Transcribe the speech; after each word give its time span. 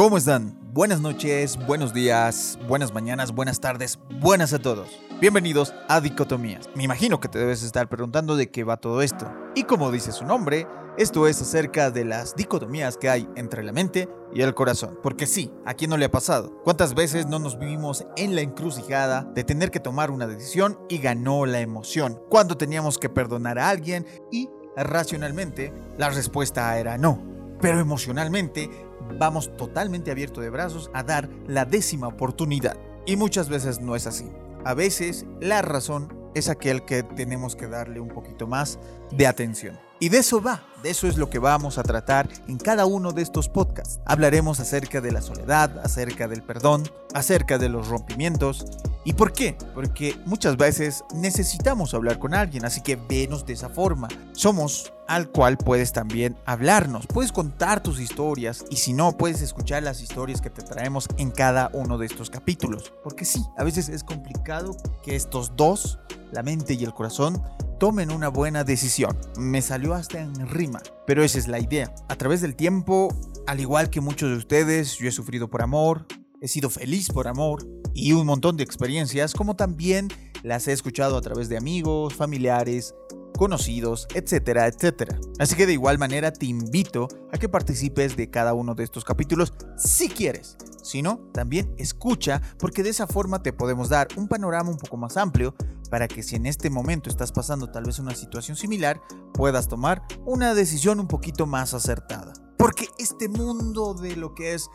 ¿Cómo 0.00 0.16
están? 0.16 0.58
Buenas 0.72 1.02
noches, 1.02 1.58
buenos 1.66 1.92
días, 1.92 2.58
buenas 2.66 2.94
mañanas, 2.94 3.32
buenas 3.32 3.60
tardes, 3.60 3.98
buenas 4.18 4.54
a 4.54 4.58
todos. 4.58 4.88
Bienvenidos 5.20 5.74
a 5.90 6.00
Dicotomías. 6.00 6.70
Me 6.74 6.84
imagino 6.84 7.20
que 7.20 7.28
te 7.28 7.38
debes 7.38 7.62
estar 7.62 7.86
preguntando 7.90 8.34
de 8.34 8.50
qué 8.50 8.64
va 8.64 8.78
todo 8.78 9.02
esto. 9.02 9.30
Y 9.54 9.64
como 9.64 9.92
dice 9.92 10.12
su 10.12 10.24
nombre, 10.24 10.66
esto 10.96 11.26
es 11.26 11.42
acerca 11.42 11.90
de 11.90 12.06
las 12.06 12.34
dicotomías 12.34 12.96
que 12.96 13.10
hay 13.10 13.28
entre 13.36 13.62
la 13.62 13.72
mente 13.72 14.08
y 14.32 14.40
el 14.40 14.54
corazón. 14.54 14.98
Porque 15.02 15.26
sí, 15.26 15.52
¿a 15.66 15.74
quién 15.74 15.90
no 15.90 15.98
le 15.98 16.06
ha 16.06 16.10
pasado? 16.10 16.62
¿Cuántas 16.64 16.94
veces 16.94 17.26
no 17.26 17.38
nos 17.38 17.58
vivimos 17.58 18.06
en 18.16 18.34
la 18.34 18.40
encrucijada 18.40 19.24
de 19.34 19.44
tener 19.44 19.70
que 19.70 19.80
tomar 19.80 20.10
una 20.10 20.26
decisión 20.26 20.78
y 20.88 20.96
ganó 20.96 21.44
la 21.44 21.60
emoción? 21.60 22.18
Cuando 22.30 22.56
teníamos 22.56 22.96
que 22.96 23.10
perdonar 23.10 23.58
a 23.58 23.68
alguien 23.68 24.06
y 24.32 24.48
racionalmente 24.76 25.74
la 25.98 26.08
respuesta 26.08 26.78
era 26.78 26.96
no. 26.96 27.22
Pero 27.60 27.78
emocionalmente 27.78 28.70
vamos 29.18 29.56
totalmente 29.56 30.10
abierto 30.10 30.40
de 30.40 30.50
brazos 30.50 30.90
a 30.94 31.02
dar 31.02 31.28
la 31.46 31.64
décima 31.64 32.08
oportunidad. 32.08 32.76
Y 33.06 33.16
muchas 33.16 33.48
veces 33.48 33.80
no 33.80 33.96
es 33.96 34.06
así. 34.06 34.30
A 34.64 34.74
veces 34.74 35.26
la 35.40 35.62
razón 35.62 36.20
es 36.34 36.48
aquel 36.48 36.84
que 36.84 37.02
tenemos 37.02 37.56
que 37.56 37.66
darle 37.66 38.00
un 38.00 38.08
poquito 38.08 38.46
más 38.46 38.78
de 39.10 39.26
atención. 39.26 39.78
Y 40.02 40.08
de 40.08 40.18
eso 40.18 40.40
va, 40.40 40.62
de 40.82 40.90
eso 40.90 41.08
es 41.08 41.18
lo 41.18 41.28
que 41.28 41.38
vamos 41.38 41.76
a 41.76 41.82
tratar 41.82 42.28
en 42.48 42.56
cada 42.56 42.86
uno 42.86 43.12
de 43.12 43.20
estos 43.20 43.50
podcasts. 43.50 44.00
Hablaremos 44.06 44.58
acerca 44.58 45.02
de 45.02 45.12
la 45.12 45.20
soledad, 45.20 45.78
acerca 45.84 46.26
del 46.26 46.42
perdón, 46.42 46.84
acerca 47.12 47.58
de 47.58 47.68
los 47.68 47.88
rompimientos. 47.88 48.64
¿Y 49.04 49.12
por 49.12 49.32
qué? 49.32 49.56
Porque 49.74 50.16
muchas 50.24 50.56
veces 50.56 51.04
necesitamos 51.14 51.92
hablar 51.92 52.18
con 52.18 52.32
alguien, 52.32 52.64
así 52.64 52.80
que 52.80 52.96
venos 52.96 53.44
de 53.44 53.52
esa 53.52 53.68
forma. 53.68 54.08
Somos 54.32 54.92
al 55.10 55.28
cual 55.28 55.58
puedes 55.58 55.92
también 55.92 56.36
hablarnos, 56.46 57.08
puedes 57.08 57.32
contar 57.32 57.82
tus 57.82 57.98
historias 57.98 58.64
y 58.70 58.76
si 58.76 58.92
no, 58.92 59.16
puedes 59.16 59.42
escuchar 59.42 59.82
las 59.82 60.00
historias 60.00 60.40
que 60.40 60.50
te 60.50 60.62
traemos 60.62 61.08
en 61.18 61.32
cada 61.32 61.68
uno 61.72 61.98
de 61.98 62.06
estos 62.06 62.30
capítulos. 62.30 62.92
Porque 63.02 63.24
sí, 63.24 63.44
a 63.58 63.64
veces 63.64 63.88
es 63.88 64.04
complicado 64.04 64.76
que 65.02 65.16
estos 65.16 65.56
dos, 65.56 65.98
la 66.30 66.44
mente 66.44 66.74
y 66.74 66.84
el 66.84 66.94
corazón, 66.94 67.42
tomen 67.80 68.12
una 68.12 68.28
buena 68.28 68.62
decisión. 68.62 69.18
Me 69.36 69.62
salió 69.62 69.94
hasta 69.94 70.20
en 70.20 70.48
rima, 70.48 70.80
pero 71.08 71.24
esa 71.24 71.40
es 71.40 71.48
la 71.48 71.58
idea. 71.58 71.92
A 72.08 72.14
través 72.14 72.40
del 72.40 72.54
tiempo, 72.54 73.08
al 73.48 73.58
igual 73.58 73.90
que 73.90 74.00
muchos 74.00 74.30
de 74.30 74.36
ustedes, 74.36 74.96
yo 74.96 75.08
he 75.08 75.12
sufrido 75.12 75.50
por 75.50 75.62
amor, 75.62 76.06
he 76.40 76.46
sido 76.46 76.70
feliz 76.70 77.10
por 77.10 77.26
amor 77.26 77.66
y 77.94 78.12
un 78.12 78.26
montón 78.26 78.56
de 78.56 78.62
experiencias, 78.62 79.34
como 79.34 79.56
también 79.56 80.06
las 80.44 80.68
he 80.68 80.72
escuchado 80.72 81.16
a 81.16 81.20
través 81.20 81.48
de 81.48 81.56
amigos, 81.56 82.14
familiares, 82.14 82.94
conocidos, 83.40 84.06
etcétera, 84.14 84.66
etcétera. 84.66 85.18
Así 85.38 85.56
que 85.56 85.64
de 85.64 85.72
igual 85.72 85.96
manera 85.96 86.30
te 86.30 86.44
invito 86.44 87.08
a 87.32 87.38
que 87.38 87.48
participes 87.48 88.14
de 88.14 88.28
cada 88.28 88.52
uno 88.52 88.74
de 88.74 88.84
estos 88.84 89.02
capítulos 89.02 89.54
si 89.78 90.10
quieres. 90.10 90.58
Si 90.82 91.00
no, 91.00 91.20
también 91.32 91.74
escucha 91.78 92.42
porque 92.58 92.82
de 92.82 92.90
esa 92.90 93.06
forma 93.06 93.42
te 93.42 93.54
podemos 93.54 93.88
dar 93.88 94.08
un 94.18 94.28
panorama 94.28 94.68
un 94.68 94.76
poco 94.76 94.98
más 94.98 95.16
amplio 95.16 95.54
para 95.88 96.06
que 96.06 96.22
si 96.22 96.36
en 96.36 96.44
este 96.44 96.68
momento 96.68 97.08
estás 97.08 97.32
pasando 97.32 97.70
tal 97.70 97.84
vez 97.84 97.98
una 97.98 98.14
situación 98.14 98.58
similar, 98.58 99.00
puedas 99.32 99.68
tomar 99.68 100.02
una 100.26 100.52
decisión 100.52 101.00
un 101.00 101.08
poquito 101.08 101.46
más 101.46 101.72
acertada. 101.72 102.34
Porque 102.58 102.88
este 102.98 103.30
mundo 103.30 103.94
de 103.94 104.16
lo 104.16 104.34
que 104.34 104.52
es 104.52 104.68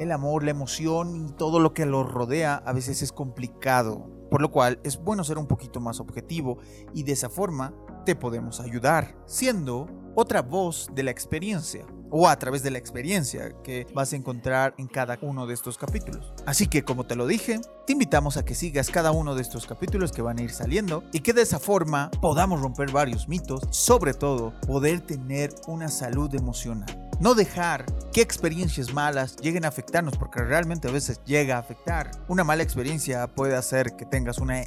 el 0.00 0.10
amor, 0.10 0.42
la 0.42 0.50
emoción 0.50 1.28
y 1.28 1.32
todo 1.34 1.60
lo 1.60 1.72
que 1.72 1.86
lo 1.86 2.02
rodea 2.02 2.56
a 2.66 2.72
veces 2.72 3.00
es 3.00 3.12
complicado, 3.12 4.10
por 4.28 4.42
lo 4.42 4.50
cual 4.50 4.80
es 4.82 4.98
bueno 4.98 5.22
ser 5.22 5.38
un 5.38 5.46
poquito 5.46 5.78
más 5.78 6.00
objetivo 6.00 6.58
y 6.92 7.04
de 7.04 7.12
esa 7.12 7.30
forma 7.30 7.74
te 8.08 8.16
podemos 8.16 8.60
ayudar, 8.60 9.14
siendo 9.26 9.86
otra 10.14 10.40
voz 10.40 10.88
de 10.94 11.02
la 11.02 11.10
experiencia 11.10 11.84
o 12.10 12.26
a 12.26 12.38
través 12.38 12.62
de 12.62 12.70
la 12.70 12.78
experiencia 12.78 13.52
que 13.62 13.86
vas 13.92 14.14
a 14.14 14.16
encontrar 14.16 14.74
en 14.78 14.86
cada 14.86 15.18
uno 15.20 15.46
de 15.46 15.52
estos 15.52 15.76
capítulos. 15.76 16.32
Así 16.46 16.68
que 16.68 16.84
como 16.84 17.04
te 17.04 17.16
lo 17.16 17.26
dije, 17.26 17.60
te 17.86 17.92
invitamos 17.92 18.38
a 18.38 18.46
que 18.46 18.54
sigas 18.54 18.88
cada 18.88 19.10
uno 19.10 19.34
de 19.34 19.42
estos 19.42 19.66
capítulos 19.66 20.10
que 20.10 20.22
van 20.22 20.38
a 20.38 20.42
ir 20.42 20.52
saliendo 20.52 21.04
y 21.12 21.20
que 21.20 21.34
de 21.34 21.42
esa 21.42 21.58
forma 21.58 22.10
podamos 22.22 22.62
romper 22.62 22.90
varios 22.92 23.28
mitos, 23.28 23.60
sobre 23.72 24.14
todo 24.14 24.58
poder 24.66 25.02
tener 25.02 25.54
una 25.66 25.88
salud 25.88 26.34
emocional. 26.34 27.07
No 27.20 27.34
dejar 27.34 27.84
que 28.12 28.20
experiencias 28.20 28.94
malas 28.94 29.34
lleguen 29.36 29.64
a 29.64 29.68
afectarnos, 29.68 30.16
porque 30.16 30.40
realmente 30.40 30.88
a 30.88 30.92
veces 30.92 31.20
llega 31.24 31.56
a 31.56 31.58
afectar. 31.58 32.12
Una 32.28 32.44
mala 32.44 32.62
experiencia 32.62 33.26
puede 33.26 33.56
hacer 33.56 33.96
que 33.96 34.06
tengas 34.06 34.38
una 34.38 34.62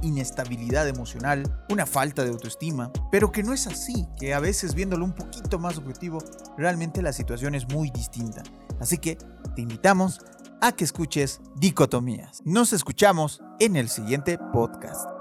inestabilidad 0.00 0.88
emocional, 0.88 1.42
una 1.68 1.84
falta 1.84 2.24
de 2.24 2.30
autoestima, 2.30 2.90
pero 3.10 3.30
que 3.30 3.42
no 3.42 3.52
es 3.52 3.66
así, 3.66 4.06
que 4.18 4.32
a 4.32 4.40
veces 4.40 4.74
viéndolo 4.74 5.04
un 5.04 5.14
poquito 5.14 5.58
más 5.58 5.76
objetivo, 5.76 6.18
realmente 6.56 7.02
la 7.02 7.12
situación 7.12 7.54
es 7.54 7.68
muy 7.68 7.90
distinta. 7.90 8.42
Así 8.80 8.96
que 8.96 9.18
te 9.54 9.60
invitamos 9.60 10.20
a 10.62 10.72
que 10.72 10.84
escuches 10.84 11.40
Dicotomías. 11.56 12.40
Nos 12.46 12.72
escuchamos 12.72 13.42
en 13.58 13.76
el 13.76 13.90
siguiente 13.90 14.38
podcast. 14.54 15.19